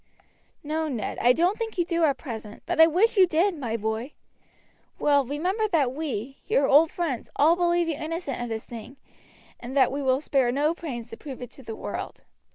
"No, 0.63 0.87
Ned, 0.87 1.19
I 1.19 1.31
don't 1.31 1.59
think 1.59 1.77
you 1.77 1.85
do 1.85 2.03
at 2.05 2.17
present; 2.17 2.63
but 2.65 2.81
I 2.81 2.87
wish 2.87 3.17
you 3.17 3.27
did, 3.27 3.55
my 3.55 3.77
boy. 3.77 4.13
Well, 4.97 5.23
remember 5.23 5.67
that 5.67 5.93
we, 5.93 6.39
your 6.47 6.67
old 6.67 6.89
friends, 6.89 7.29
all 7.35 7.55
believe 7.55 7.87
you 7.87 7.93
innocent 7.93 8.41
of 8.41 8.49
this 8.49 8.65
thing, 8.65 8.97
and 9.59 9.77
that 9.77 9.91
we 9.91 10.01
will 10.01 10.19
spare 10.19 10.51
no 10.51 10.73
pains 10.73 11.11
to 11.11 11.17
prove 11.17 11.39
it 11.39 11.51
to 11.51 11.61
the 11.61 11.75
world. 11.75 12.23